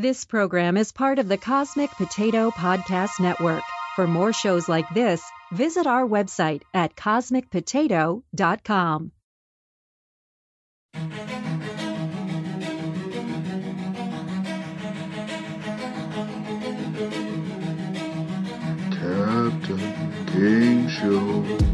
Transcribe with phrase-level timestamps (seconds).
[0.00, 3.62] This program is part of the Cosmic Potato Podcast Network.
[3.96, 9.12] For more shows like this, visit our website at cosmicpotato.com.
[18.90, 21.69] Captain Game Show.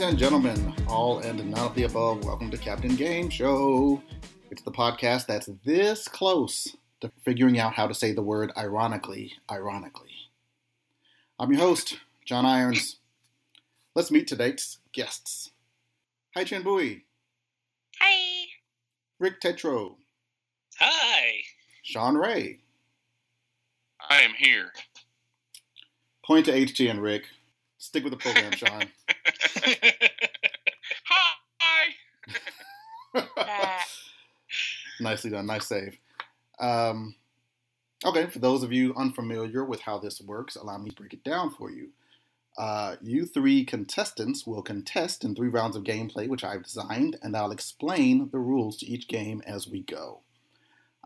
[0.00, 4.02] Ladies and gentlemen, all and none of the above, welcome to Captain Game Show.
[4.50, 9.34] It's the podcast that's this close to figuring out how to say the word ironically,
[9.50, 10.14] ironically.
[11.38, 12.96] I'm your host, John Irons.
[13.94, 15.50] Let's meet today's guests.
[16.34, 17.04] Hi, Chen Bui,
[18.00, 18.46] Hi.
[19.18, 19.96] Rick Tetro,
[20.78, 21.42] Hi.
[21.82, 22.60] Sean Ray.
[24.08, 24.72] I am here.
[26.24, 27.24] Point to HG and Rick.
[27.80, 28.84] Stick with the program, Sean.
[31.58, 31.86] Hi.
[35.00, 35.46] Nicely done.
[35.46, 35.96] Nice save.
[36.60, 37.14] Um,
[38.04, 41.24] okay, for those of you unfamiliar with how this works, allow me to break it
[41.24, 41.88] down for you.
[42.58, 47.34] Uh, you three contestants will contest in three rounds of gameplay, which I've designed, and
[47.34, 50.20] I'll explain the rules to each game as we go.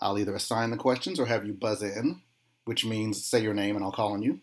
[0.00, 2.22] I'll either assign the questions or have you buzz in,
[2.64, 4.41] which means say your name and I'll call on you.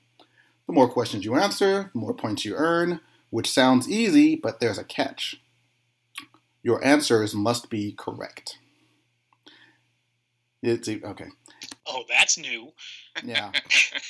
[0.72, 4.78] The more questions you answer, the more points you earn, which sounds easy, but there's
[4.78, 5.36] a catch.
[6.64, 8.58] Your answers must be correct.
[10.64, 11.28] It's e, okay.
[11.86, 12.72] Oh, that's new.
[13.22, 13.52] Yeah.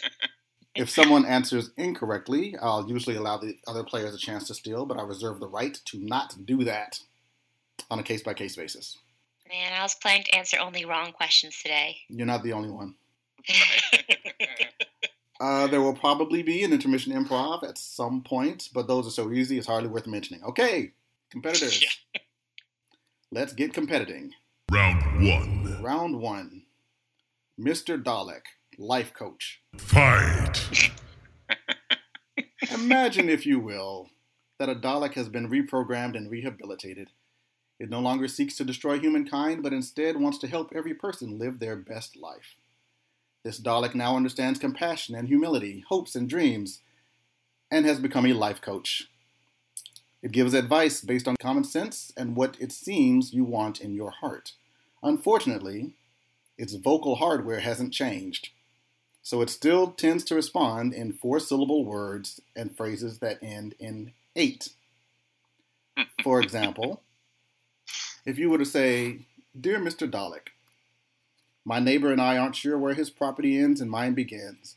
[0.76, 5.00] if someone answers incorrectly, I'll usually allow the other players a chance to steal, but
[5.00, 7.00] I reserve the right to not do that
[7.90, 9.00] on a case by case basis.
[9.50, 11.98] man, I was planning to answer only wrong questions today.
[12.08, 12.94] You're not the only one.
[15.42, 19.32] Uh, there will probably be an intermission improv at some point, but those are so
[19.32, 20.44] easy it's hardly worth mentioning.
[20.44, 20.92] Okay,
[21.32, 21.82] competitors.
[21.82, 22.22] Yeah.
[23.32, 24.34] Let's get competing.
[24.72, 25.82] Round one.
[25.82, 26.62] Round one
[27.60, 28.02] Mr.
[28.02, 28.44] Dalek,
[28.78, 29.64] life coach.
[29.80, 30.92] Fight.
[32.72, 34.12] Imagine, if you will,
[34.60, 37.10] that a Dalek has been reprogrammed and rehabilitated.
[37.80, 41.58] It no longer seeks to destroy humankind, but instead wants to help every person live
[41.58, 42.58] their best life.
[43.44, 46.82] This Dalek now understands compassion and humility, hopes and dreams,
[47.72, 49.10] and has become a life coach.
[50.22, 54.12] It gives advice based on common sense and what it seems you want in your
[54.12, 54.54] heart.
[55.02, 55.94] Unfortunately,
[56.58, 58.50] its vocal hardware hasn't changed,
[59.24, 64.14] so it still tends to respond in four syllable words and phrases that end in
[64.36, 64.70] eight.
[66.24, 67.02] For example,
[68.26, 69.26] if you were to say,
[69.60, 70.10] Dear Mr.
[70.10, 70.50] Dalek,
[71.66, 74.76] my neighbor and I aren't sure where his property ends and mine begins.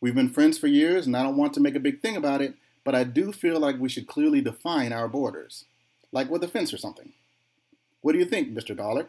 [0.00, 2.42] We've been friends for years, and I don't want to make a big thing about
[2.42, 2.54] it,
[2.84, 5.64] but I do feel like we should clearly define our borders,
[6.12, 7.12] like with a fence or something.
[8.02, 8.76] What do you think, Mr.
[8.76, 9.08] Dalek?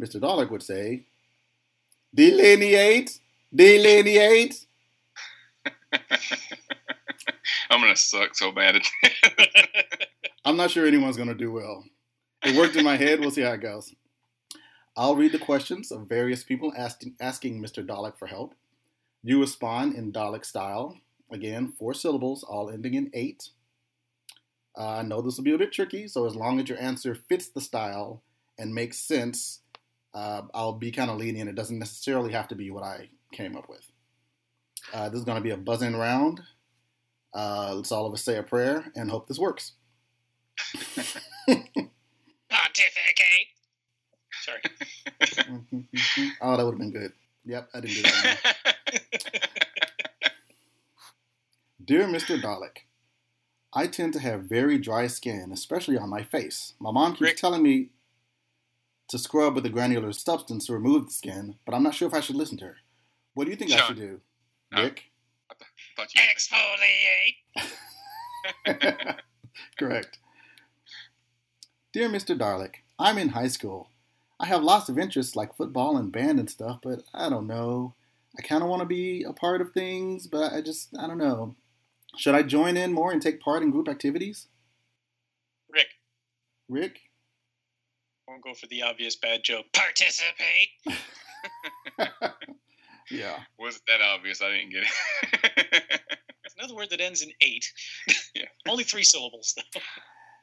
[0.00, 0.20] Mr.
[0.20, 1.04] Dalek would say,
[2.14, 3.18] Delineate,
[3.54, 4.64] delineate.
[7.70, 8.86] I'm gonna suck so bad at.
[10.46, 11.84] I'm not sure anyone's going to do well.
[12.44, 13.18] It worked in my head.
[13.18, 13.92] We'll see how it goes.
[14.96, 17.86] I'll read the questions of various people asking, asking Mr.
[17.86, 18.54] Dalek for help.
[19.22, 20.96] You respond in Dalek style.
[21.30, 23.50] Again, four syllables, all ending in eight.
[24.78, 27.14] Uh, I know this will be a bit tricky, so as long as your answer
[27.14, 28.22] fits the style
[28.58, 29.60] and makes sense,
[30.14, 31.50] uh, I'll be kind of lenient.
[31.50, 33.90] It doesn't necessarily have to be what I came up with.
[34.94, 36.40] Uh, this is going to be a buzzing round.
[37.34, 39.72] Uh, let's all of us say a prayer and hope this works.
[41.46, 43.05] Pontificate.
[44.46, 44.60] Sorry.
[45.20, 46.28] Mm-hmm.
[46.40, 47.12] oh, that would have been good.
[47.44, 48.56] Yep, I didn't do that.
[51.84, 52.40] Dear Mr.
[52.40, 52.84] Dalek,
[53.72, 56.74] I tend to have very dry skin, especially on my face.
[56.80, 57.36] My mom keeps Rick?
[57.36, 57.90] telling me
[59.08, 62.14] to scrub with a granular substance to remove the skin, but I'm not sure if
[62.14, 62.76] I should listen to her.
[63.34, 64.20] What do you think I should do?
[64.74, 64.82] Oh.
[64.82, 65.04] Rick?
[65.98, 67.36] Exfoliate.
[69.78, 70.18] Correct.
[71.92, 72.36] Dear Mr.
[72.38, 73.90] Dalek, I'm in high school.
[74.38, 77.94] I have lots of interests like football and band and stuff, but I don't know.
[78.38, 81.18] I kind of want to be a part of things, but I just, I don't
[81.18, 81.56] know.
[82.16, 84.48] Should I join in more and take part in group activities?
[85.70, 85.88] Rick.
[86.68, 87.00] Rick?
[88.28, 89.66] Won't go for the obvious bad joke.
[89.72, 90.68] Participate.
[93.10, 93.38] Yeah.
[93.58, 94.42] Wasn't that obvious?
[94.42, 96.00] I didn't get it.
[96.58, 97.70] Another word that ends in eight.
[98.34, 98.44] Yeah.
[98.68, 99.80] Only three syllables though.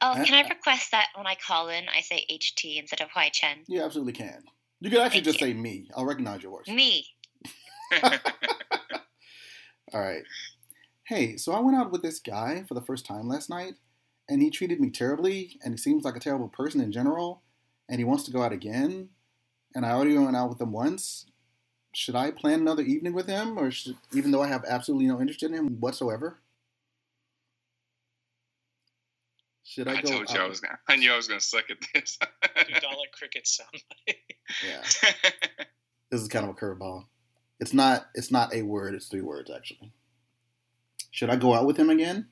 [0.02, 3.30] Oh, can I request that when I call in, I say HT instead of Hui
[3.30, 3.58] Chen?
[3.66, 4.42] You absolutely can.
[4.80, 5.88] You could actually Thank just say me.
[5.96, 6.68] I'll recognize your voice.
[6.68, 7.06] Me.
[9.92, 10.22] All right.
[11.04, 13.74] Hey, so I went out with this guy for the first time last night,
[14.28, 17.42] and he treated me terribly, and he seems like a terrible person in general,
[17.88, 19.10] and he wants to go out again,
[19.74, 21.26] and I already went out with him once.
[21.94, 25.20] Should I plan another evening with him, or should, even though I have absolutely no
[25.20, 26.38] interest in him whatsoever?
[29.64, 30.10] Should I, I go?
[30.10, 30.78] told you out I was gonna.
[30.88, 32.18] I knew I was gonna suck at this.
[32.20, 33.70] Do Dalek cricket sound
[34.06, 34.18] like?
[34.64, 34.82] Yeah,
[36.10, 37.04] this is kind of a curveball.
[37.60, 38.06] It's not.
[38.14, 38.94] It's not a word.
[38.94, 39.90] It's three words actually.
[41.12, 42.28] Should I go out with him again?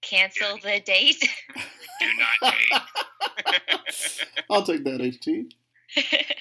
[0.00, 1.20] Cancel the date.
[2.00, 2.06] Do
[2.42, 2.80] not date.
[4.50, 5.52] I'll take that, HT.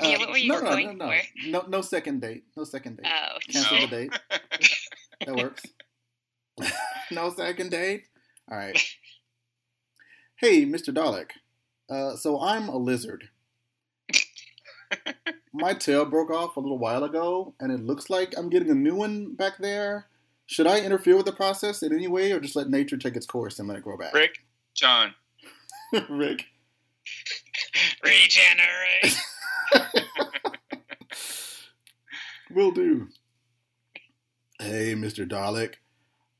[0.00, 2.42] Yeah, what were you uh, no, no, going no, no, no, no second date.
[2.56, 3.06] No second date.
[3.06, 3.86] oh, Cancel No.
[3.86, 4.12] the date.
[5.26, 5.62] That works.
[7.12, 8.06] no second date.
[8.50, 8.78] All right.
[10.36, 10.92] Hey, Mr.
[10.92, 11.30] Dalek.
[11.88, 13.28] Uh, so I'm a lizard.
[15.52, 18.74] My tail broke off a little while ago, and it looks like I'm getting a
[18.74, 20.06] new one back there.
[20.46, 23.24] Should I interfere with the process in any way, or just let nature take its
[23.24, 24.12] course and let it grow back?
[24.14, 24.38] Rick,
[24.74, 25.14] John,
[26.10, 26.46] Rick.
[28.02, 29.16] Regenerate.
[32.50, 33.06] Will do.
[34.58, 35.24] Hey, Mr.
[35.24, 35.74] Dalek.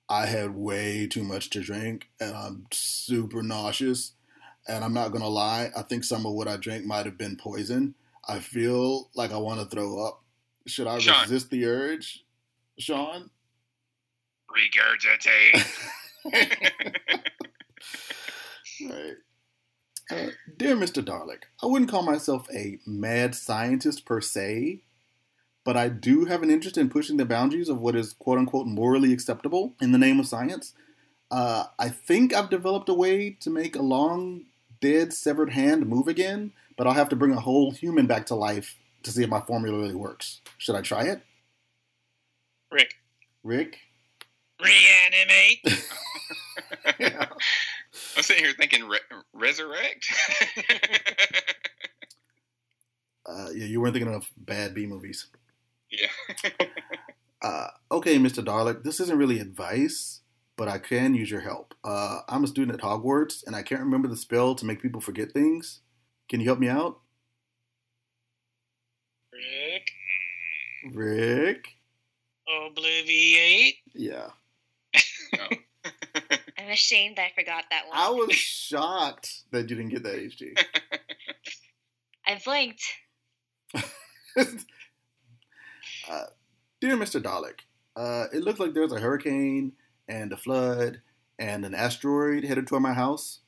[0.09, 4.13] I had way too much to drink and I'm super nauseous.
[4.69, 7.19] And I'm not going to lie, I think some of what I drank might have
[7.19, 7.95] been poison.
[8.29, 10.23] I feel like I want to throw up.
[10.67, 11.23] Should I Sean.
[11.23, 12.25] resist the urge?
[12.79, 13.31] Sean?
[14.53, 15.67] regurgitate.
[18.89, 19.15] Right.
[20.11, 21.05] Uh, dear Mr.
[21.05, 24.83] Dalek, I wouldn't call myself a mad scientist per se,
[25.65, 28.67] but I do have an interest in pushing the boundaries of what is quote unquote
[28.67, 30.75] morally acceptable in the name of science.
[31.31, 34.45] Uh, I think I've developed a way to make a long,
[34.81, 38.35] dead, severed hand move again, but I'll have to bring a whole human back to
[38.35, 40.41] life to see if my formula really works.
[40.59, 41.23] Should I try it?
[42.71, 42.95] Rick.
[43.43, 43.79] Rick?
[44.61, 45.83] Reanimate.
[46.99, 47.27] yeah.
[48.17, 48.99] I'm sitting here thinking re-
[49.33, 50.07] resurrect.
[53.25, 55.29] Uh, yeah, you weren't thinking of bad B movies.
[55.93, 56.51] Yeah.
[57.43, 58.45] Uh, okay, Mr.
[58.45, 60.21] Dalek, this isn't really advice,
[60.57, 61.75] but I can use your help.
[61.83, 65.01] Uh, I'm a student at Hogwarts, and I can't remember the spell to make people
[65.01, 65.81] forget things.
[66.29, 67.01] Can you help me out?
[69.33, 69.91] Rick.
[70.95, 71.69] Rick?
[72.49, 73.79] Obliviate.
[73.93, 74.29] Yeah.
[75.37, 75.49] No.
[76.59, 77.99] I'm ashamed I forgot that one.
[77.99, 80.57] I was shocked that you didn't get that, HG.
[82.25, 82.85] I blinked.
[86.11, 86.25] Uh,
[86.81, 87.23] dear Mr.
[87.23, 87.61] Dalek,
[87.97, 89.73] uh, it looks like there's a hurricane
[90.09, 91.01] and a flood
[91.39, 93.41] and an asteroid headed toward my house.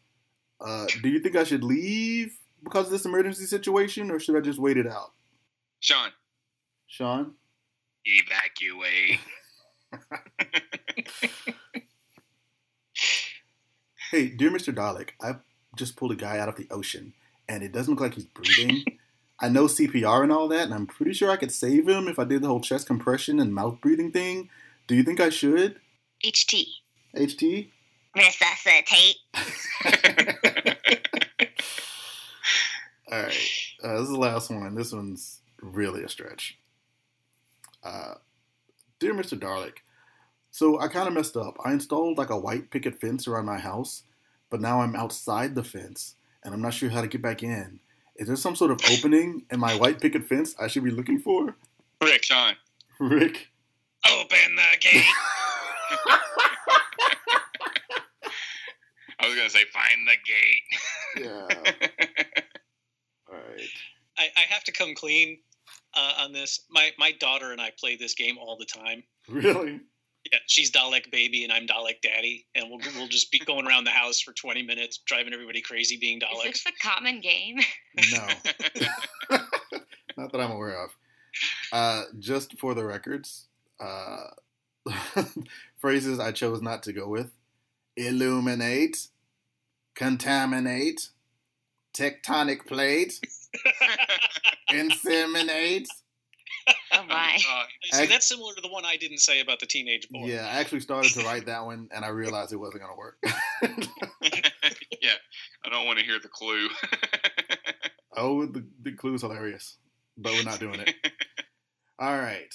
[0.60, 4.40] Uh, do you think I should leave because of this emergency situation, or should I
[4.40, 5.12] just wait it out?
[5.80, 6.10] Sean,
[6.86, 7.34] Sean?
[8.04, 9.20] evacuate.
[14.10, 14.72] Hey, dear Mr.
[14.72, 15.38] Dalek, I
[15.76, 17.14] just pulled a guy out of the ocean,
[17.48, 18.84] and it doesn't look like he's breathing.
[19.40, 22.18] I know CPR and all that, and I'm pretty sure I could save him if
[22.18, 24.48] I did the whole chest compression and mouth breathing thing.
[24.86, 25.80] Do you think I should?
[26.24, 26.66] HT.
[27.16, 27.70] HT?
[28.14, 29.16] Resuscitate.
[33.12, 33.36] All right,
[33.82, 34.74] uh, this is the last one.
[34.74, 36.58] This one's really a stretch.
[37.82, 38.14] Uh,
[38.98, 39.38] dear Mr.
[39.38, 39.78] Dalek,
[40.50, 41.56] so I kind of messed up.
[41.64, 44.04] I installed like a white picket fence around my house,
[44.48, 47.80] but now I'm outside the fence, and I'm not sure how to get back in.
[48.16, 51.18] Is there some sort of opening in my white picket fence I should be looking
[51.18, 51.56] for?
[52.02, 52.22] Rick.
[52.24, 52.54] Sean,
[53.00, 53.48] Rick?
[54.08, 55.04] Open the gate.
[59.18, 61.24] I was gonna say find the gate.
[61.24, 61.48] Yeah.
[63.32, 63.68] All right.
[64.18, 65.38] I, I have to come clean
[65.94, 66.60] uh, on this.
[66.70, 69.02] My my daughter and I play this game all the time.
[69.28, 69.80] Really?
[70.32, 73.84] Yeah, she's Dalek baby and I'm Dalek daddy, and we'll we'll just be going around
[73.84, 76.46] the house for 20 minutes, driving everybody crazy, being Dalek.
[76.46, 77.58] Is this a common game?
[78.12, 78.26] No.
[80.16, 80.90] Not that I'm aware of.
[81.72, 83.48] Uh, just for the records,
[83.80, 84.28] uh,
[85.76, 87.32] phrases I chose not to go with
[87.96, 89.08] illuminate,
[89.94, 91.08] contaminate,
[91.96, 93.20] tectonic plate,
[94.70, 95.86] inseminate.
[96.92, 97.38] Oh my.
[97.50, 97.64] Uh,
[97.96, 100.26] See, that's similar to the one I didn't say about the teenage boy.
[100.26, 102.98] Yeah, I actually started to write that one and I realized it wasn't going to
[102.98, 103.18] work.
[105.02, 105.12] yeah,
[105.64, 106.68] I don't want to hear the clue.
[108.16, 109.76] oh, the, the clue's hilarious,
[110.16, 110.94] but we're not doing it.
[111.98, 112.52] All right.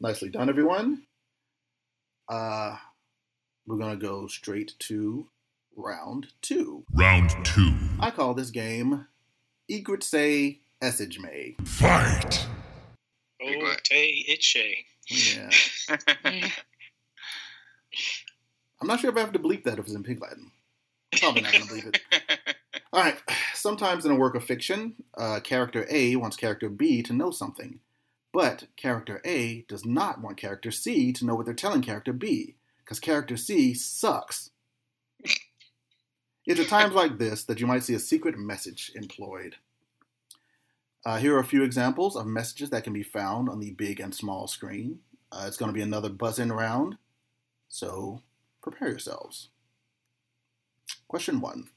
[0.00, 1.02] Nicely done, everyone.
[2.28, 2.76] Uh,
[3.66, 5.28] we're going to go straight to
[5.76, 6.84] Round two.
[6.92, 7.74] Round two.
[7.98, 9.06] I call this game
[9.68, 11.56] Egret Say Essage May.
[11.64, 12.46] Fight.
[13.46, 13.74] Big Oh.
[13.84, 14.84] Tay Itche.
[15.08, 15.50] Yeah.
[18.80, 20.50] I'm not sure if I have to bleep that if it's in Pig Latin.
[21.20, 22.00] Probably not going to bleep it.
[22.92, 23.16] All right.
[23.54, 27.80] Sometimes in a work of fiction, uh, character A wants character B to know something,
[28.32, 32.56] but character A does not want character C to know what they're telling character B,
[32.78, 34.50] because character C sucks.
[36.46, 39.56] it's at times like this that you might see a secret message employed.
[41.06, 44.00] Uh, here are a few examples of messages that can be found on the big
[44.00, 45.00] and small screen.
[45.30, 46.96] Uh, it's going to be another buzz in round,
[47.68, 48.22] so
[48.62, 49.50] prepare yourselves.
[51.08, 51.68] Question one.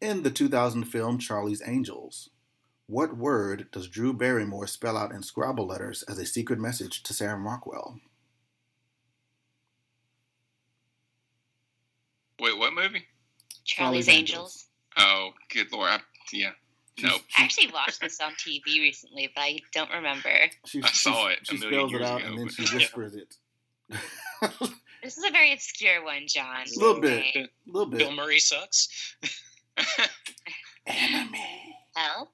[0.00, 2.30] In the 2000 film Charlie's Angels,
[2.86, 7.12] what word does Drew Barrymore spell out in Scrabble letters as a secret message to
[7.12, 7.98] Sam Rockwell?
[12.40, 13.06] Wait, what movie?
[13.64, 14.66] Charlie's Charlie's Angels.
[14.96, 15.90] Oh, good lord.
[15.90, 16.00] I,
[16.32, 16.52] yeah.
[16.98, 17.22] She's- Nope.
[17.36, 20.30] I actually watched this on TV recently, but I don't remember.
[20.66, 22.62] She, I saw she- it a She million spells it out ago, and then she
[22.76, 23.36] whispers it.
[25.00, 26.62] This is a very obscure one, John.
[26.66, 27.24] A little bit.
[27.36, 27.98] A little bit.
[28.00, 29.14] Bill Murray sucks.
[30.86, 31.76] Enemy.
[31.94, 32.30] Help.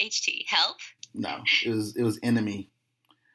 [0.00, 0.44] HT.
[0.46, 0.76] Help.
[1.14, 2.70] No, it was it was enemy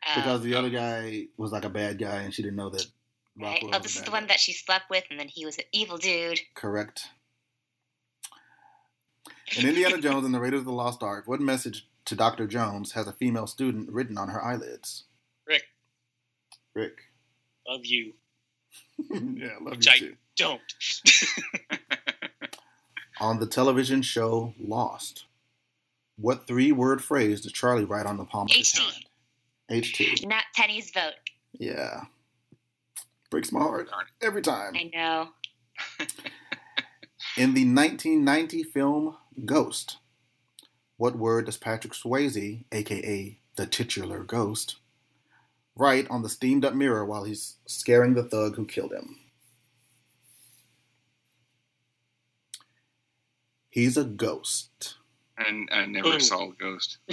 [0.08, 2.86] Oh, because the other guy was like a bad guy and she didn't know that.
[3.38, 3.62] right.
[3.74, 4.28] Oh, this is bad the one guy.
[4.28, 6.40] that she slept with, and then he was an evil dude.
[6.56, 7.08] Correct.
[9.58, 12.48] In Indiana Jones and the Raiders of the Lost Ark, what message to Dr.
[12.48, 15.04] Jones has a female student written on her eyelids?
[15.48, 15.64] Rick,
[16.74, 16.98] Rick.
[17.68, 18.14] love you.
[19.10, 20.16] yeah, love Which you I- too.
[20.38, 20.62] Don't.
[23.20, 25.26] On the television show Lost,
[26.18, 28.80] what three word phrase does Charlie write on the palm of his HT.
[28.80, 29.06] hand?
[29.84, 30.28] H2.
[30.28, 31.14] Not Penny's boat.
[31.54, 32.06] Yeah.
[33.30, 33.90] Breaks my heart
[34.22, 34.74] every time.
[34.76, 35.28] I know.
[37.38, 39.98] In the 1990 film Ghost,
[40.98, 44.78] what word does Patrick Swayze, aka the titular ghost,
[45.76, 49.18] write on the steamed up mirror while he's scaring the thug who killed him?
[53.70, 54.96] He's a ghost.
[55.38, 56.20] and I never Ooh.
[56.20, 56.98] saw a Ghost.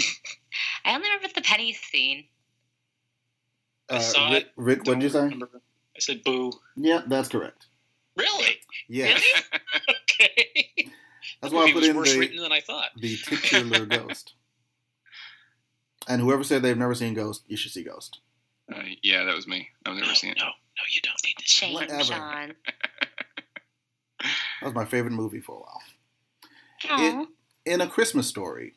[0.84, 2.24] I only remember the Penny scene.
[3.90, 4.52] I Uh, saw Rick, it.
[4.56, 5.20] Rick what'd you say?
[5.24, 5.50] remember.
[5.96, 6.52] I said boo.
[6.76, 7.66] Yeah, that's correct.
[8.16, 8.56] Really?
[8.88, 9.22] Yes.
[10.20, 10.88] Okay.
[11.40, 12.90] That's why I put was in worse the, written than I thought.
[12.96, 14.34] the titular ghost.
[16.08, 18.20] And whoever said they've never seen Ghost, you should see Ghost.
[18.74, 19.68] Uh, yeah, that was me.
[19.84, 20.38] I've never no, seen it.
[20.38, 21.44] no, no, you don't need to.
[21.46, 22.02] Shame, Whatever.
[22.02, 22.54] Sean.
[24.20, 25.82] That was my favorite movie for a while.
[26.90, 27.26] Aw.
[27.66, 28.72] In A Christmas Story,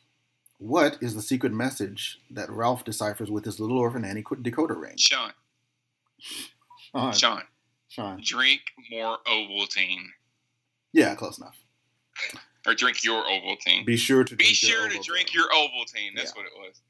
[0.57, 4.79] what is the secret message that Ralph deciphers with his little orphan Annie qu- decoder
[4.79, 4.97] ring?
[4.97, 5.31] Sean,
[6.19, 7.13] Sean.
[7.13, 7.43] Sean,
[7.87, 8.21] Sean.
[8.23, 10.03] drink more Ovaltine,
[10.91, 11.57] Yeah, close enough.
[12.67, 13.85] Or drink your Ovaltine.
[13.85, 16.15] Be sure to Be drink your sure to drink your Ovaltine.
[16.15, 16.43] That's Yeah.
[16.43, 16.81] what it was.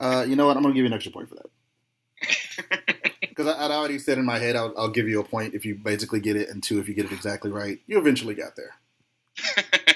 [0.00, 0.56] Uh, you know what?
[0.56, 2.80] I'm gonna give you an extra point for that
[3.20, 5.74] because I'd already said in my head I'll, I'll give you a point if you
[5.76, 7.78] basically get it, and two if you get it exactly right.
[7.86, 8.74] You eventually got there.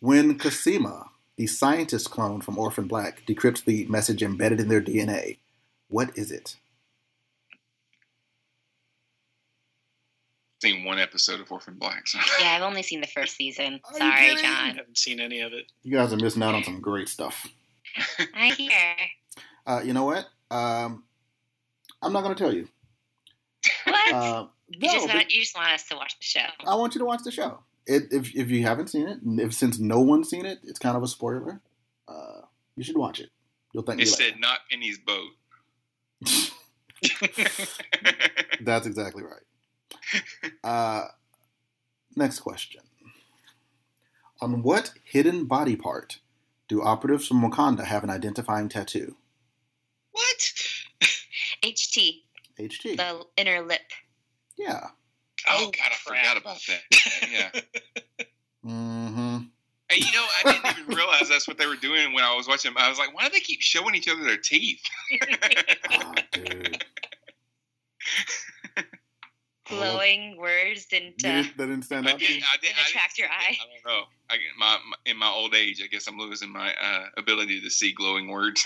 [0.00, 5.38] When Cosima, the scientist clone from Orphan Black, decrypts the message embedded in their DNA,
[5.88, 6.56] what is it?
[10.60, 12.06] Seen one episode of Orphan Black.
[12.06, 12.18] So.
[12.40, 13.80] Yeah, I've only seen the first season.
[13.96, 14.44] Sorry, kidding?
[14.44, 15.70] I haven't seen any of it.
[15.82, 17.46] You guys are missing out on some great stuff.
[18.34, 18.70] I hear.
[19.66, 20.26] Uh, you know what?
[20.50, 21.04] Um,
[22.02, 22.68] I'm not gonna tell you.
[23.84, 24.14] What?
[24.14, 26.46] Uh, you, no, just want, you just want us to watch the show.
[26.66, 27.60] I want you to watch the show.
[27.86, 30.96] It, if if you haven't seen it, if since no one's seen it, it's kind
[30.96, 31.60] of a spoiler.
[32.08, 32.42] Uh,
[32.76, 33.30] you should watch it.
[33.72, 34.38] You'll thank It me said later.
[34.40, 35.30] not Penny's boat.
[38.60, 39.42] That's exactly right.
[40.64, 41.06] Uh,
[42.16, 42.82] next question.
[44.40, 46.18] On what hidden body part
[46.68, 49.16] do operatives from Wakanda have an identifying tattoo?
[50.12, 50.52] What?
[51.62, 52.22] HT,
[52.58, 52.96] HT.
[52.96, 53.80] the inner lip.
[54.56, 54.88] Yeah.
[55.48, 56.24] oh Oh, God, I crap.
[56.24, 57.30] forgot about that.
[57.30, 57.60] Yeah.
[58.66, 59.38] Mm-hmm.
[59.88, 62.46] Hey, you know, I didn't even realize that's what they were doing when I was
[62.46, 62.72] watching.
[62.76, 64.82] I was like, why do they keep showing each other their teeth?
[65.92, 66.84] Oh, dude.
[69.70, 72.40] Glowing words didn't, uh, that didn't stand I out did, to you?
[72.52, 73.56] I did, didn't I attract your eye.
[73.60, 74.04] I don't know.
[74.28, 77.60] I get my, my in my old age, I guess I'm losing my uh, ability
[77.62, 78.64] to see glowing words.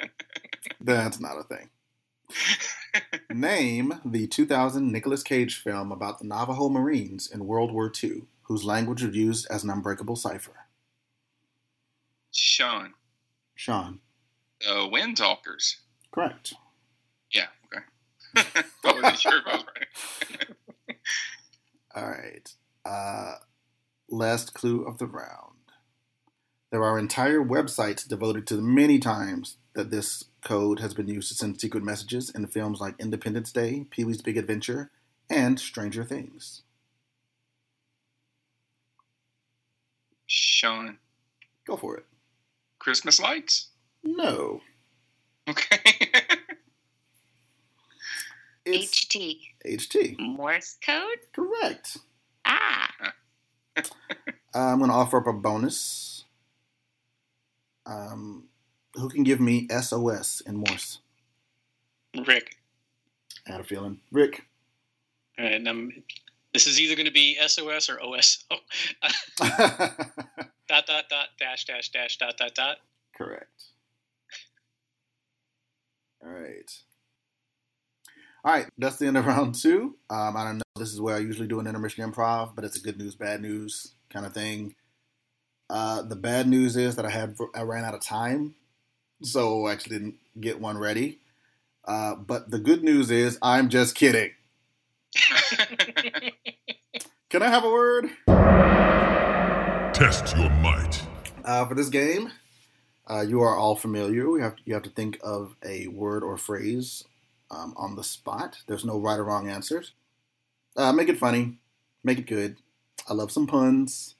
[0.80, 1.70] That's not a thing.
[3.30, 8.64] Name the 2000 Nicolas Cage film about the Navajo Marines in World War II, whose
[8.64, 10.66] language was used as an unbreakable cipher.
[12.30, 12.94] Sean,
[13.54, 14.00] Sean.
[14.66, 15.76] uh, Windtalkers.
[16.10, 16.54] Correct.
[17.30, 17.46] Yeah.
[17.66, 17.84] Okay.
[18.36, 20.96] I wasn't sure if I was right.
[21.94, 22.54] All right.
[22.84, 23.34] Uh,
[24.08, 25.48] last clue of the round.
[26.70, 31.28] There are entire websites devoted to the many times that this code has been used
[31.28, 34.90] to send secret messages in films like Independence Day, Pee Wee's Big Adventure,
[35.28, 36.62] and Stranger Things.
[40.26, 40.98] Sean,
[41.66, 42.06] Go for it.
[42.78, 43.68] Christmas lights.
[44.02, 44.60] No.
[45.48, 46.10] Okay.
[48.64, 49.38] It's HT.
[49.66, 50.18] HT.
[50.18, 51.18] Morse code?
[51.32, 51.98] Correct.
[52.44, 52.90] Ah.
[53.76, 53.82] Uh,
[54.54, 56.24] I'm going to offer up a bonus.
[57.86, 58.44] Um,
[58.94, 61.00] who can give me SOS in Morse?
[62.26, 62.56] Rick.
[63.48, 64.00] I had a feeling.
[64.12, 64.44] Rick.
[65.38, 65.90] All right, and um,
[66.52, 68.44] this is either going to be SOS or OSO.
[69.40, 72.76] dot dot dot dash dash dash dot dot dot.
[73.16, 73.64] Correct.
[76.22, 76.70] All right.
[78.44, 79.96] All right, that's the end of round two.
[80.10, 80.62] Um, I don't know.
[80.76, 83.40] This is where I usually do an intermission improv, but it's a good news, bad
[83.40, 84.74] news kind of thing.
[85.70, 88.54] Uh, the bad news is that I had I ran out of time,
[89.22, 91.20] so I actually didn't get one ready.
[91.86, 94.30] Uh, but the good news is I'm just kidding.
[97.30, 98.10] Can I have a word?
[99.94, 101.02] Test your might.
[101.44, 102.32] Uh, for this game,
[103.08, 104.28] uh, you are all familiar.
[104.30, 107.04] We have you have to think of a word or phrase
[107.52, 108.58] um, on the spot.
[108.66, 109.92] There's no right or wrong answers.
[110.76, 111.58] Uh, make it funny,
[112.02, 112.56] make it good.
[113.08, 114.16] I love some puns.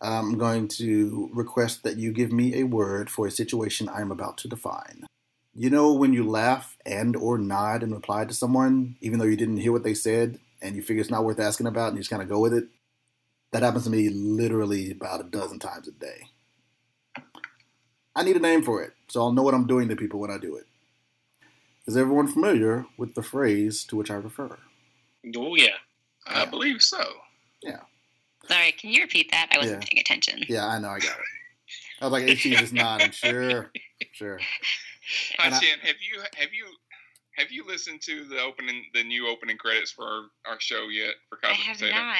[0.00, 4.36] I'm going to request that you give me a word for a situation I'm about
[4.38, 5.06] to define.
[5.54, 9.36] You know when you laugh and or nod in reply to someone, even though you
[9.36, 12.00] didn't hear what they said, and you figure it's not worth asking about, and you
[12.00, 12.68] just kind of go with it.
[13.52, 16.28] That happens to me literally about a dozen times a day.
[18.16, 20.30] I need a name for it, so I'll know what I'm doing to people when
[20.30, 20.66] I do it.
[21.86, 24.56] Is everyone familiar with the phrase to which I refer?
[25.36, 25.76] Oh yeah.
[26.26, 27.02] I believe so.
[27.62, 27.80] Yeah.
[28.46, 29.48] Sorry, can you repeat that?
[29.52, 29.88] I wasn't Yeah.
[29.88, 30.44] paying attention.
[30.48, 31.24] Yeah, I know, I got it.
[32.00, 33.10] I was like, HE just nodding.
[33.12, 33.70] Sure,
[34.12, 34.38] sure.
[35.38, 36.66] Hi, And I- have you have you
[37.36, 41.14] have you listened to the opening the new opening credits for our, our show yet
[41.28, 41.96] for I have Potato?
[41.96, 42.16] not.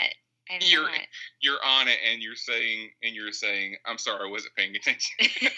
[0.53, 1.01] I have You're- not.
[1.41, 5.17] You're on it and you're saying and you're saying, I'm sorry, I wasn't paying attention.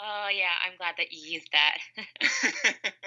[0.00, 1.78] oh yeah, I'm glad that you used that.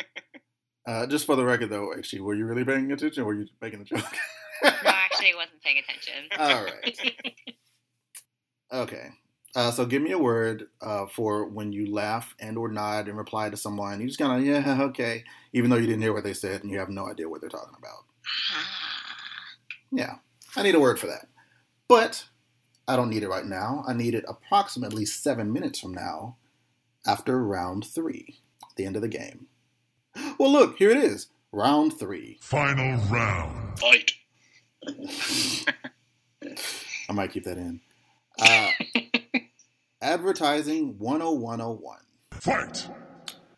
[0.88, 3.48] Uh, just for the record, though, actually, were you really paying attention or were you
[3.60, 4.06] making a joke?
[4.64, 6.30] no, actually, I wasn't paying attention.
[6.38, 7.00] All right.
[8.72, 9.10] Okay.
[9.56, 13.18] Uh, so give me a word uh, for when you laugh and or nod and
[13.18, 14.02] reply to someone.
[14.02, 16.72] You just kind of, yeah, okay, even though you didn't hear what they said and
[16.72, 18.04] you have no idea what they're talking about.
[19.96, 20.16] Yeah,
[20.56, 21.28] I need a word for that.
[21.88, 22.26] But
[22.88, 23.84] I don't need it right now.
[23.88, 26.38] I need it approximately seven minutes from now
[27.06, 28.42] after round three,
[28.76, 29.48] the end of the game.
[30.40, 31.28] Well, look, here it is.
[31.52, 32.38] Round three.
[32.42, 33.80] Final round.
[33.80, 34.12] Fight.
[37.10, 37.80] I might keep that in.
[38.40, 38.70] Uh,
[40.02, 41.98] advertising 10101.
[42.32, 42.90] Fight.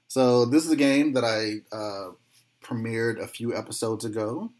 [0.08, 2.12] So this is a game that I uh,
[2.63, 4.52] premiered a few episodes ago.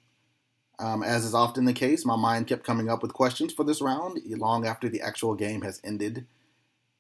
[0.80, 3.82] Um, as is often the case, my mind kept coming up with questions for this
[3.82, 6.28] round long after the actual game has ended.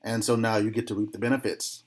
[0.02, 1.84] And so now you get to reap the benefits.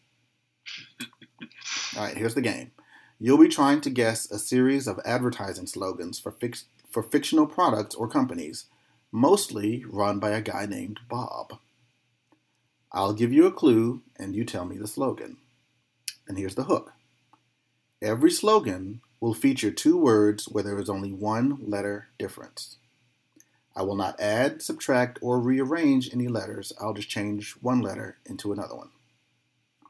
[1.97, 2.71] All right, here's the game.
[3.19, 7.95] You'll be trying to guess a series of advertising slogans for, fix- for fictional products
[7.95, 8.67] or companies,
[9.11, 11.59] mostly run by a guy named Bob.
[12.93, 15.37] I'll give you a clue, and you tell me the slogan.
[16.27, 16.93] And here's the hook
[18.03, 22.77] every slogan will feature two words where there is only one letter difference.
[23.77, 26.73] I will not add, subtract, or rearrange any letters.
[26.81, 28.89] I'll just change one letter into another one.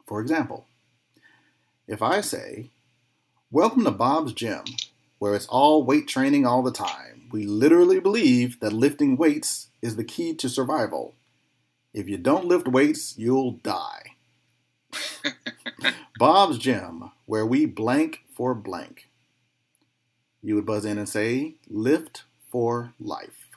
[0.07, 0.67] For example,
[1.87, 2.71] if I say,
[3.53, 4.65] Welcome to Bob's Gym,
[5.19, 9.97] where it's all weight training all the time, we literally believe that lifting weights is
[9.97, 11.15] the key to survival.
[11.93, 14.17] If you don't lift weights, you'll die.
[16.19, 19.10] Bob's Gym, where we blank for blank.
[20.43, 23.49] You would buzz in and say, Lift for life.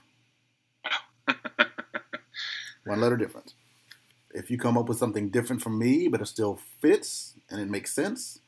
[2.86, 3.54] One letter difference.
[4.32, 7.70] If you come up with something different from me, but it still fits and it
[7.70, 8.40] makes sense,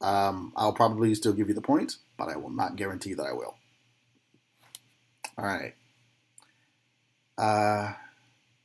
[0.00, 3.32] um, I'll probably still give you the point, but I will not guarantee that I
[3.32, 3.56] will.
[5.38, 5.74] All right.
[7.36, 7.94] Uh,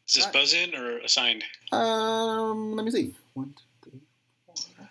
[0.08, 1.44] Is this buzz in or assigned?
[1.72, 3.16] um, let me see.
[3.34, 4.00] One, two, three,
[4.46, 4.90] four.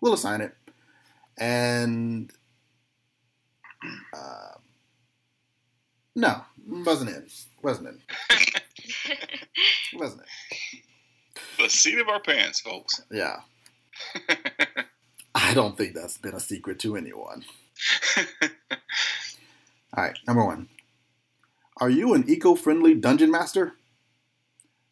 [0.00, 0.54] We'll assign it,
[1.36, 2.32] and
[4.14, 4.58] uh,
[6.14, 7.26] no, wasn't in.
[7.62, 8.00] Wasn't in.
[9.98, 10.82] Wasn't it?
[11.58, 13.02] the seat of our pants, folks.
[13.10, 13.40] Yeah.
[15.34, 17.44] I don't think that's been a secret to anyone.
[19.96, 20.68] All right, number one.
[21.78, 23.74] Are you an eco friendly dungeon master?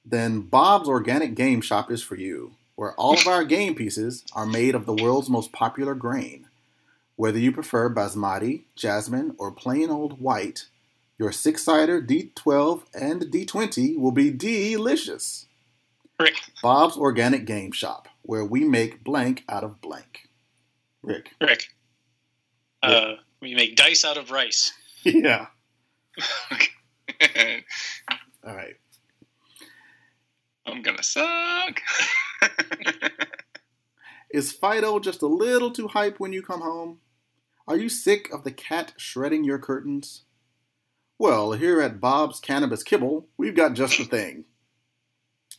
[0.05, 4.47] Then Bob's Organic Game Shop is for you, where all of our game pieces are
[4.47, 6.47] made of the world's most popular grain.
[7.17, 10.67] Whether you prefer basmati, jasmine, or plain old white,
[11.19, 15.47] your six sider D12 and D20 will be delicious.
[16.21, 20.29] Rick, Bob's Organic Game Shop, where we make blank out of blank.
[21.03, 21.33] Rick.
[21.41, 21.69] Rick.
[22.83, 24.73] Uh, we make dice out of rice.
[25.05, 25.47] Yeah.
[28.47, 28.75] All right.
[30.67, 31.81] I'm gonna suck.
[34.31, 36.99] Is Fido just a little too hype when you come home?
[37.69, 40.23] Are you sick of the cat shredding your curtains?
[41.19, 44.45] Well, here at Bob's Cannabis Kibble, we've got just the thing.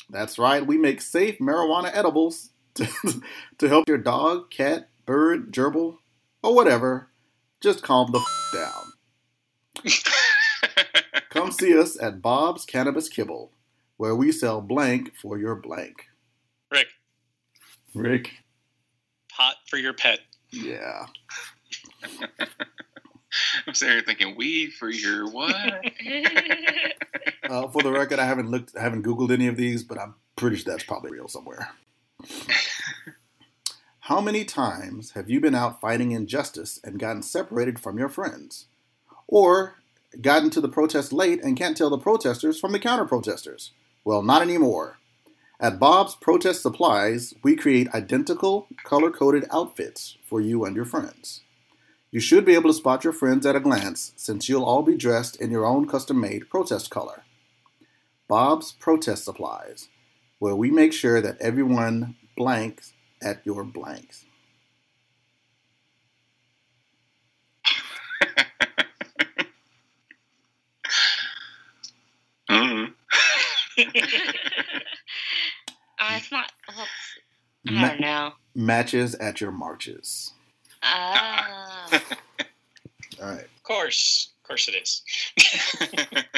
[0.09, 2.87] That's right, we make safe marijuana edibles to,
[3.57, 5.97] to help your dog, cat, bird, gerbil,
[6.41, 7.09] or whatever
[7.61, 8.53] just calm the f-
[9.83, 9.93] down.
[11.29, 13.51] Come see us at Bob's Cannabis Kibble,
[13.97, 16.05] where we sell blank for your blank.
[16.71, 16.87] Rick,
[17.93, 18.31] Rick?
[19.29, 20.19] pot for your pet.
[20.51, 21.05] Yeah.
[23.67, 25.55] I'm sitting here thinking, weed for your what?
[27.49, 30.15] Uh, for the record, I haven't looked, I haven't Googled any of these, but I'm
[30.35, 31.69] pretty sure that's probably real somewhere.
[34.01, 38.65] How many times have you been out fighting injustice and gotten separated from your friends?
[39.27, 39.75] Or
[40.21, 43.71] gotten to the protest late and can't tell the protesters from the counter protesters?
[44.03, 44.97] Well, not anymore.
[45.59, 51.41] At Bob's Protest Supplies, we create identical, color coded outfits for you and your friends.
[52.11, 54.95] You should be able to spot your friends at a glance since you'll all be
[54.95, 57.23] dressed in your own custom made protest color.
[58.27, 59.87] Bob's Protest Supplies,
[60.39, 64.25] where we make sure that everyone blanks at your blanks.
[72.49, 72.87] Mm.
[72.87, 72.91] uh,
[76.17, 76.51] it's not.
[76.67, 77.17] Well, it's-
[77.69, 78.31] I don't know.
[78.55, 80.31] matches at your marches.
[80.93, 81.87] Oh.
[83.21, 83.43] All right.
[83.43, 84.31] Of course.
[84.37, 85.03] Of course it is.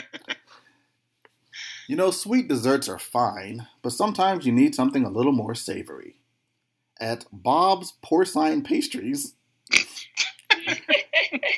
[1.89, 6.21] You know, sweet desserts are fine, but sometimes you need something a little more savory.
[7.01, 9.33] At Bob's Porcine Pastries,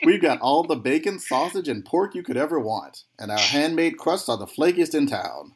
[0.06, 3.98] we've got all the bacon, sausage, and pork you could ever want, and our handmade
[3.98, 5.56] crusts are the flakiest in town.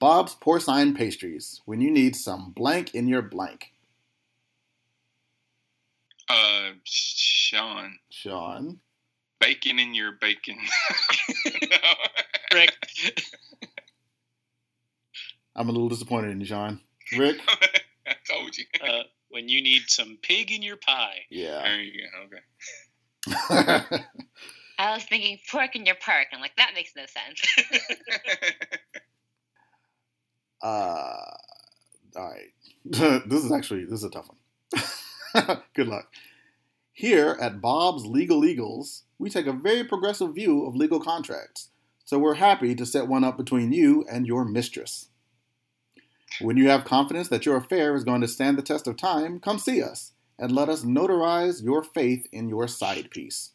[0.00, 3.74] Bob's Porcine Pastries, when you need some blank in your blank.
[6.28, 8.80] Uh, Sean, Sean.
[9.40, 10.58] bacon in your bacon.
[12.54, 12.74] Rick,
[15.54, 16.80] I'm a little disappointed in you, Sean.
[17.16, 17.38] Rick?
[18.06, 18.64] I told you.
[18.82, 21.18] uh, when you need some pig in your pie.
[21.30, 21.62] Yeah.
[21.62, 22.36] There you go.
[22.36, 24.04] Okay.
[24.78, 26.28] I was thinking pork in your park.
[26.32, 27.42] I'm like, that makes no sense.
[30.62, 30.66] Uh,
[32.16, 32.52] all right.
[32.84, 34.82] this is actually this is a tough one.
[35.74, 36.12] Good luck.
[36.92, 41.68] Here at Bob's Legal Eagles, we take a very progressive view of legal contracts,
[42.04, 45.08] so we're happy to set one up between you and your mistress.
[46.40, 49.40] When you have confidence that your affair is going to stand the test of time,
[49.40, 53.52] come see us and let us notarize your faith in your side piece.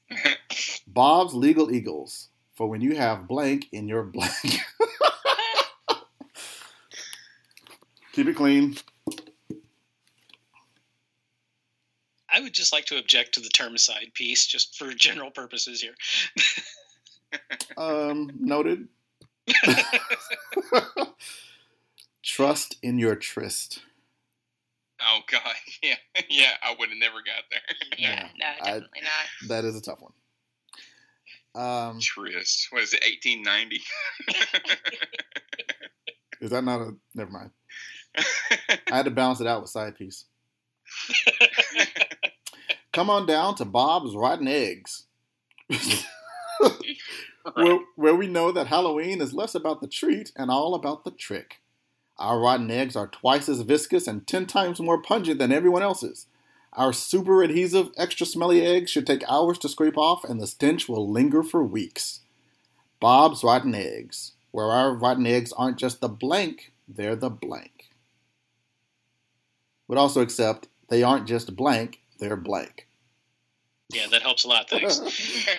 [0.86, 4.32] Bob's Legal Eagles, for when you have blank in your blank.
[8.12, 8.76] Keep it clean.
[12.34, 15.80] I would just like to object to the term side piece, just for general purposes
[15.82, 15.94] here.
[17.76, 18.88] Um, noted.
[22.22, 23.80] Trust in your tryst.
[25.00, 25.40] oh God,
[25.82, 25.96] yeah,
[26.28, 26.52] yeah.
[26.62, 27.60] I would have never got there.
[27.98, 29.48] yeah, no, I- definitely not.
[29.48, 30.12] That is a tough one.
[31.54, 32.68] Um, Tryst.
[32.70, 33.02] What is it?
[33.02, 33.82] 1890.
[36.40, 36.94] is that not a?
[37.14, 37.50] Never mind.
[38.16, 40.24] I had to balance it out with side piece.
[42.92, 45.04] Come on down to Bob's Rotten Eggs,
[47.54, 51.10] where, where we know that Halloween is less about the treat and all about the
[51.10, 51.62] trick.
[52.18, 56.26] Our rotten eggs are twice as viscous and ten times more pungent than everyone else's.
[56.74, 60.86] Our super adhesive, extra smelly eggs should take hours to scrape off, and the stench
[60.86, 62.20] will linger for weeks.
[63.00, 67.90] Bob's Rotten Eggs, where our rotten eggs aren't just the blank, they're the blank.
[69.88, 72.86] Would also accept they aren't just blank, they're blank.
[73.92, 74.70] Yeah, that helps a lot.
[74.70, 75.00] Thanks.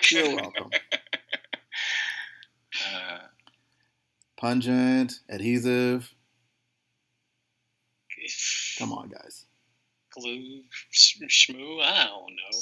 [0.10, 0.70] You're welcome.
[2.92, 3.18] Uh,
[4.36, 6.12] Pungent, adhesive.
[8.80, 9.44] Come on, guys.
[10.10, 11.80] glue, sh- shmoo.
[11.80, 12.58] I don't know.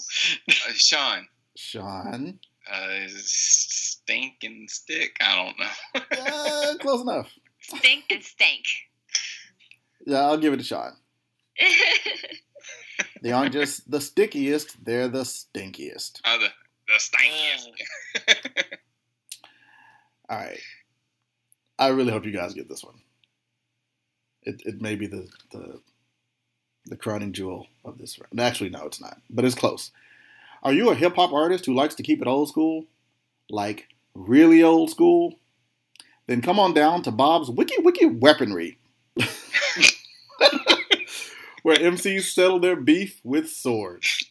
[0.50, 2.38] Uh, Sean, Sean.
[2.70, 5.16] uh, stink and stick.
[5.22, 6.02] I don't know.
[6.22, 7.32] Uh, close enough.
[7.60, 8.64] Stink and stank.
[10.06, 10.92] Yeah, I'll give it to Sean.
[13.22, 16.20] They aren't just the stickiest, they're the stinkiest.
[16.24, 16.48] Uh, the
[16.88, 18.64] the stankiest.
[20.28, 20.58] All right.
[21.78, 23.00] I really hope you guys get this one.
[24.42, 25.80] It, it may be the, the
[26.86, 28.40] the crowning jewel of this round.
[28.40, 29.92] Actually, no, it's not, but it's close.
[30.62, 32.86] Are you a hip hop artist who likes to keep it old school,
[33.50, 35.34] like really old school?
[36.26, 38.78] Then come on down to Bob's Wiki Wiki Weaponry,
[41.62, 44.24] where MCs settle their beef with swords.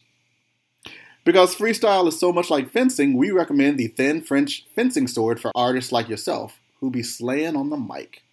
[1.24, 5.52] Because freestyle is so much like fencing, we recommend the thin French fencing sword for
[5.54, 8.24] artists like yourself who be slaying on the mic.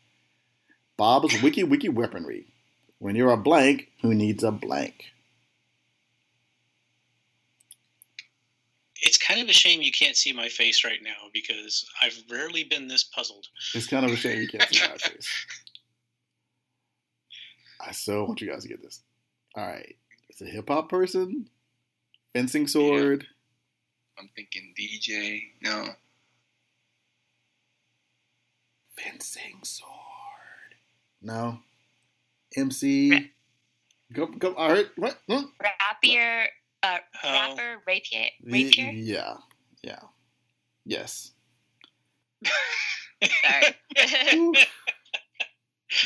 [0.98, 2.48] Bob's Wiki Wiki Weaponry.
[2.98, 5.06] When you're a blank, who needs a blank?
[9.02, 12.66] It's kind of a shame you can't see my face right now because I've rarely
[12.66, 13.48] been this puzzled.
[13.74, 15.46] It's kind of a shame you can't see my face.
[17.80, 19.02] I so want you guys to get this.
[19.56, 19.96] All right.
[20.30, 21.50] It's a hip hop person,
[22.34, 23.26] fencing sword.
[24.18, 25.42] I'm thinking DJ.
[25.62, 25.88] No.
[28.98, 29.90] Fencing sword.
[31.22, 31.60] No.
[32.56, 33.32] MC.
[34.14, 34.54] Go, go.
[34.56, 34.88] All right.
[34.98, 35.18] What?
[35.30, 35.46] Hmm?
[35.62, 36.48] Rapier,
[36.84, 37.32] uh, Oh.
[37.32, 38.92] rapper, rapier, Y- rapier.
[38.92, 39.38] Yeah.
[39.84, 40.00] Yeah.
[40.86, 41.32] Yes.
[43.24, 43.76] Sorry.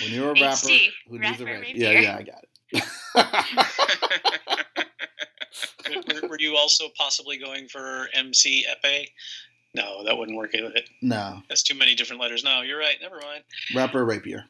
[0.04, 0.06] Ooh.
[0.06, 1.62] when you're a rapper HC, who needs a rapper rapier.
[1.62, 1.92] rapier.
[1.92, 2.84] Yeah, yeah, I got it.
[5.90, 9.08] were, were- were you also possibly going for MC Épée?
[9.76, 10.52] No, that wouldn't work.
[10.54, 10.90] would it?
[11.02, 11.42] no.
[11.50, 12.44] That's too many different letters.
[12.44, 12.96] No, you're right.
[13.02, 13.44] Never mind.
[13.76, 14.46] Rapper rapier.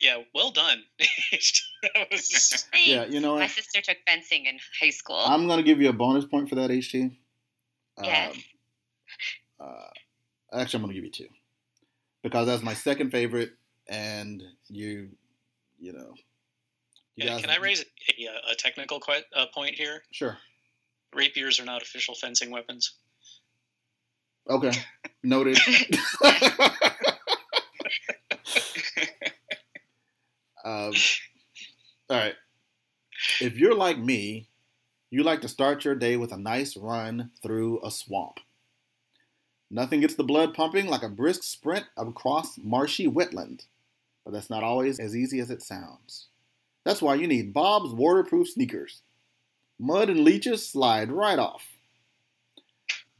[0.00, 0.82] Yeah, well done.
[2.10, 3.40] was Yeah, you know what?
[3.40, 5.16] My sister took fencing in high school.
[5.24, 7.16] I'm gonna give you a bonus point for that, HT.
[8.02, 8.36] Yes.
[9.60, 11.28] Um, uh, actually, I'm gonna give you two
[12.22, 13.52] because that's my second favorite,
[13.88, 15.10] and you,
[15.78, 16.14] you know,
[17.16, 17.84] you guys- can I raise a,
[18.24, 20.02] a, a technical que- uh, point here?
[20.10, 20.36] Sure.
[21.14, 22.94] Rapiers are not official fencing weapons.
[24.48, 24.72] Okay.
[25.22, 25.58] Noted.
[30.64, 30.92] um,
[32.10, 32.34] all right.
[33.40, 34.48] If you're like me,
[35.10, 38.40] you like to start your day with a nice run through a swamp.
[39.70, 43.66] Nothing gets the blood pumping like a brisk sprint across marshy wetland,
[44.24, 46.28] but that's not always as easy as it sounds.
[46.84, 49.02] That's why you need Bob's waterproof sneakers.
[49.78, 51.66] Mud and leeches slide right off.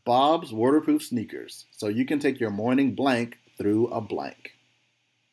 [0.04, 4.52] Bob's waterproof sneakers, so you can take your morning blank through a blank.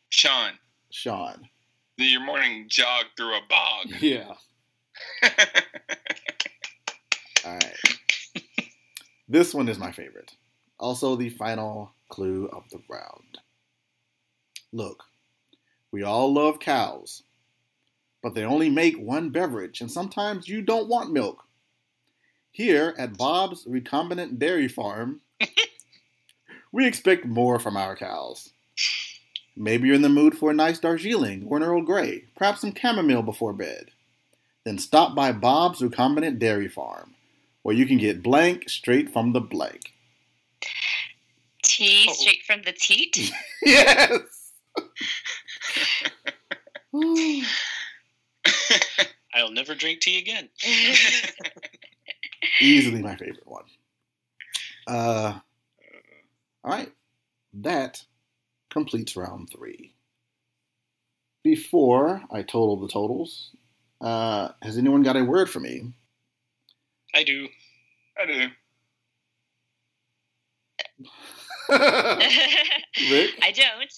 [0.10, 0.54] Sean,
[0.90, 1.50] Sean.
[1.98, 3.88] your morning jog through a bog.
[4.02, 4.34] Yeah.
[7.46, 7.76] All right.
[9.28, 10.32] This one is my favorite.
[10.80, 13.40] Also, the final clue of the round.
[14.72, 15.04] Look,
[15.92, 17.24] we all love cows,
[18.24, 21.44] but they only make one beverage, and sometimes you don't want milk.
[22.52, 25.22] Here at Bob's Recombinant Dairy Farm,
[26.72, 28.52] we expect more from our cows.
[29.56, 32.74] Maybe you're in the mood for a nice Darjeeling or an Earl Grey, perhaps some
[32.74, 33.92] chamomile before bed.
[34.64, 37.16] Then stop by Bob's Recombinant Dairy Farm,
[37.64, 39.94] where you can get blank straight from the blank.
[41.64, 43.32] Tea straight from the teat.
[43.64, 44.52] Yes!
[49.34, 50.50] I'll never drink tea again.
[52.62, 53.64] Easily my favorite one.
[54.88, 55.40] Uh,
[56.64, 56.92] all right.
[57.54, 58.04] That
[58.70, 59.94] completes round three.
[61.44, 63.52] Before I total the totals,
[64.00, 65.94] uh, has anyone got a word for me?
[67.14, 67.48] I do.
[68.18, 68.48] I do.
[73.12, 73.32] Rick?
[73.42, 73.94] I don't.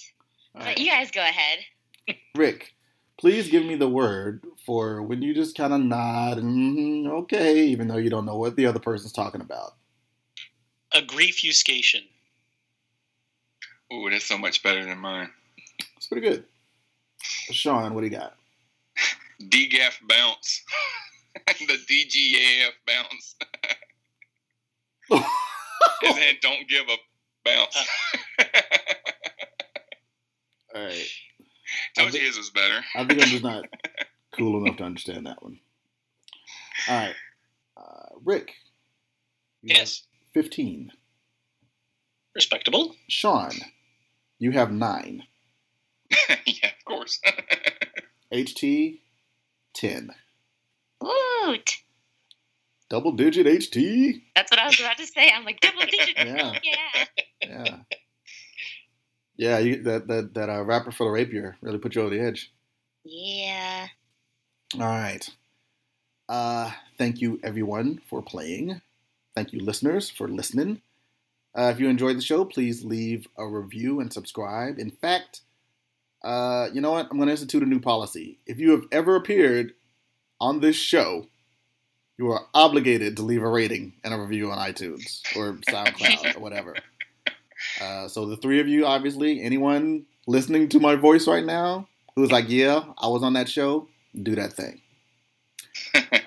[0.56, 0.78] All But right.
[0.78, 1.60] you guys go ahead.
[2.36, 2.73] Rick,
[3.24, 7.64] please give me the word for when you just kind of nod and "Mhm, okay,
[7.68, 9.78] even though you don't know what the other person's talking about.
[10.92, 12.06] A griefuscation.
[13.94, 15.30] Ooh, that's so much better than mine.
[15.96, 16.44] It's pretty good.
[17.22, 18.36] Sean, what do you got?
[19.42, 20.62] DGAF bounce.
[21.48, 23.36] the DGAF bounce.
[25.12, 26.98] and then don't give a
[27.46, 27.88] bounce.
[30.76, 31.10] All right.
[31.98, 32.84] Told you his was better.
[32.96, 33.66] I think I'm just not
[34.38, 35.60] cool enough to understand that one.
[36.88, 37.16] All right.
[37.78, 38.54] Uh, Rick.
[39.62, 40.04] Yes.
[40.34, 40.92] 15.
[42.36, 42.96] Respectable.
[43.08, 43.52] Sean,
[44.40, 45.24] you have 9.
[46.46, 47.22] yeah, of course.
[48.34, 49.00] HT,
[49.76, 50.10] 10.
[51.04, 51.10] Ooh.
[51.54, 51.78] cute.
[52.90, 54.22] Double digit HT.
[54.36, 55.32] That's what I was about to say.
[55.32, 56.16] I'm like double digit.
[56.18, 56.60] Yeah.
[56.64, 57.06] yeah.
[57.42, 57.78] Yeah.
[59.44, 62.22] Yeah, you, that that that uh, rapper for the rapier really put you over the
[62.22, 62.54] edge.
[63.04, 63.88] Yeah.
[64.76, 65.30] All right.
[66.30, 68.80] Uh, thank you everyone for playing.
[69.36, 70.82] Thank you listeners for listening.
[71.54, 74.80] Uh, if you enjoyed the show, please leave a review and subscribe.
[74.80, 75.42] In fact,
[76.24, 77.10] uh, you know what?
[77.12, 78.40] I'm going to institute a new policy.
[78.46, 79.74] If you have ever appeared
[80.40, 81.28] on this show,
[82.18, 86.40] you are obligated to leave a rating and a review on iTunes or SoundCloud or
[86.40, 86.78] whatever.
[87.82, 92.32] Uh, so the three of you, obviously, anyone listening to my voice right now who's
[92.32, 93.88] like, "Yeah, I was on that show,"
[94.22, 94.82] do that thing.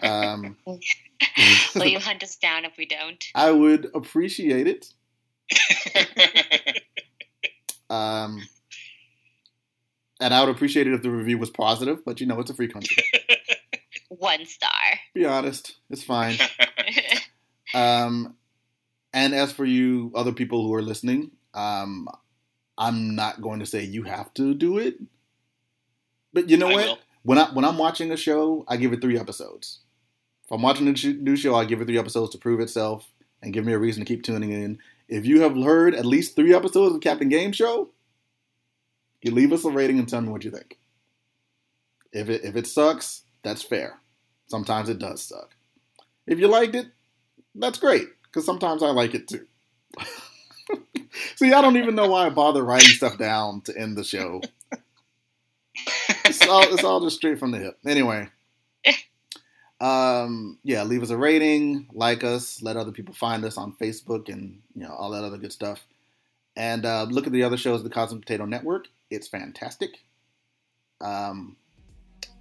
[0.03, 0.81] Um, Will
[1.87, 3.25] you hunt us down if we don't?
[3.35, 4.93] I would appreciate it.
[7.89, 8.43] Um,
[10.21, 12.55] and I would appreciate it if the review was positive, but you know, it's a
[12.55, 13.05] free country.
[14.09, 14.71] One star.
[15.15, 16.37] Be honest, it's fine.
[17.75, 18.35] Um,
[19.17, 22.07] and as for you other people who are listening, um,
[22.77, 24.97] I'm not going to say you have to do it.
[26.35, 26.87] But you know I what?
[26.87, 26.99] will.
[27.23, 29.81] When I when I'm watching a show, I give it three episodes.
[30.45, 33.11] If I'm watching a new show, I give it three episodes to prove itself
[33.43, 34.79] and give me a reason to keep tuning in.
[35.09, 37.89] If you have heard at least three episodes of Captain Game Show,
[39.23, 40.79] you leave us a rating and tell me what you think.
[42.13, 43.99] If it if it sucks, that's fair.
[44.47, 45.57] Sometimes it does suck.
[46.27, 46.89] If you liked it,
[47.55, 49.47] that's great because sometimes I like it too.
[51.37, 54.43] See, I don't even know why I bother writing stuff down to end the show.
[56.27, 57.79] It's all, it's all just straight from the hip.
[57.87, 58.29] Anyway,
[59.81, 64.29] um, yeah, leave us a rating, like us, let other people find us on Facebook,
[64.29, 65.87] and you know all that other good stuff.
[66.57, 68.89] And uh, look at the other shows, the Cosmic Potato Network.
[69.09, 70.03] It's fantastic.
[71.01, 71.57] Um,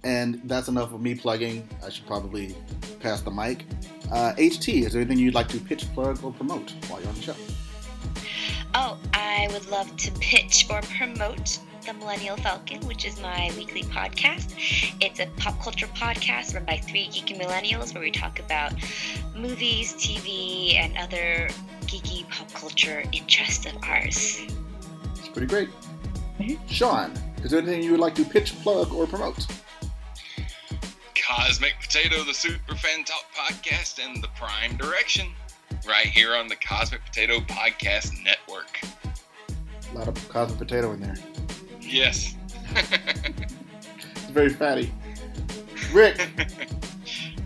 [0.04, 1.66] and that's enough of me plugging.
[1.84, 2.54] I should probably
[3.00, 3.64] pass the mic.
[4.12, 7.14] Uh, HT, is there anything you'd like to pitch, plug, or promote while you're on
[7.16, 7.34] the show?
[8.74, 13.82] Oh, I would love to pitch or promote the Millennial Falcon, which is my weekly
[13.84, 14.52] podcast.
[15.00, 18.72] It's a pop culture podcast run by three geeky millennials where we talk about
[19.36, 21.48] movies, TV, and other
[21.82, 24.40] geeky pop culture interests of ours.
[25.16, 25.68] It's pretty great.
[26.40, 26.58] Mhm.
[26.68, 29.46] Sean, is there anything you would like to pitch, plug, or promote?
[31.26, 35.26] Cosmic Potato, the Super Fan Talk podcast, and the Prime Direction,
[35.86, 38.80] right here on the Cosmic Potato Podcast Network.
[39.92, 41.16] A lot of cosmic potato in there.
[41.80, 42.36] Yes.
[42.74, 44.92] It's very fatty.
[45.92, 46.28] Rick,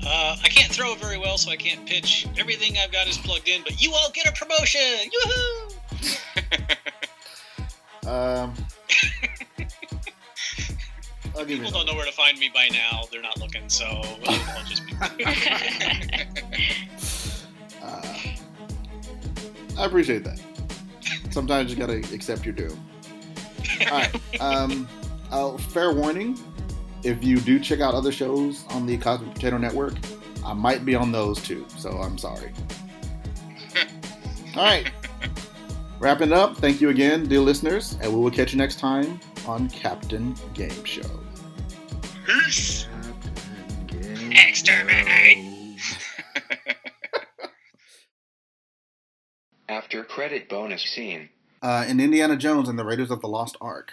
[0.07, 2.27] Uh, I can't throw very well, so I can't pitch.
[2.39, 5.11] Everything I've got is plugged in, but you all get a promotion!
[5.13, 5.69] Yoo-hoo!
[8.09, 8.55] um,
[11.37, 13.03] I'll give People don't know where to find me by now.
[13.11, 14.95] They're not looking, so I'll just be.
[17.83, 18.19] Uh,
[19.79, 20.39] I appreciate that.
[21.31, 22.79] Sometimes you gotta accept your doom.
[23.91, 24.41] All right.
[24.41, 24.87] Um,
[25.31, 26.39] uh, fair warning:
[27.03, 29.95] if you do check out other shows on the Cosmic Potato Network,
[30.45, 31.67] I might be on those too.
[31.79, 32.53] So I'm sorry.
[34.57, 34.91] All right.
[35.99, 36.59] Wrapping up.
[36.59, 40.85] Thank you again, dear listeners, and we will catch you next time on Captain Game
[40.85, 41.03] Show.
[42.27, 42.87] Peace.
[44.31, 45.79] Exterminate!
[49.69, 51.29] After credit bonus scene.
[51.63, 53.93] Uh, in Indiana Jones and the Raiders of the Lost Ark.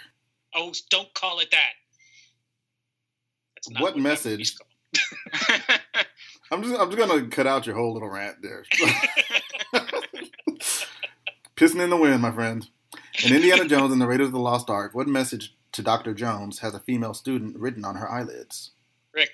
[0.54, 1.72] oh, don't call it that.
[3.66, 4.56] That's What that message?
[6.50, 8.64] I'm just I'm just gonna cut out your whole little rant there.
[11.56, 12.66] Pissing in the wind, my friend.
[13.24, 16.14] In Indiana Jones and the Raiders of the Lost Ark, what message to Dr.
[16.14, 18.70] Jones has a female student written on her eyelids?
[19.12, 19.30] Rick,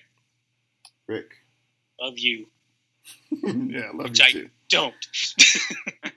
[1.07, 1.33] Rick.
[2.01, 2.47] love you.
[3.43, 4.51] yeah, love Which you I too.
[4.71, 4.95] don't.